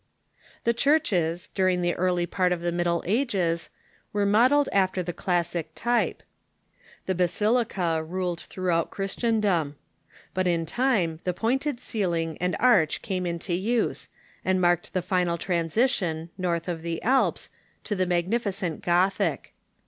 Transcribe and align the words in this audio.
The 0.63 0.73
churches, 0.73 1.49
during 1.53 1.83
the 1.83 1.93
early 1.93 2.25
part 2.25 2.51
of 2.51 2.61
the 2.61 2.71
Middle 2.71 3.03
Ages, 3.05 3.69
were 4.11 4.25
modelled 4.25 4.67
after 4.73 5.03
the 5.03 5.13
classic 5.13 5.73
type. 5.75 6.23
The 7.05 7.13
basilica 7.13 8.01
ruled 8.03 8.39
through 8.41 8.71
out 8.71 8.89
Christendom. 8.89 9.75
But 10.33 10.47
in 10.47 10.65
time 10.65 11.19
the 11.23 11.35
pointed 11.35 11.79
ceiling 11.79 12.35
and 12.41 12.55
arch 12.59 13.03
came 13.03 13.27
into 13.27 13.53
use, 13.53 14.07
and 14.43 14.59
marked 14.59 14.93
the 14.93 15.03
final 15.03 15.37
transition, 15.37 16.31
north 16.35 16.67
of 16.67 16.81
the 16.81 16.99
Alps, 17.03 17.51
to 17.83 17.93
the 17.95 18.07
magnificent 18.07 18.81
Gothic. 18.81 19.53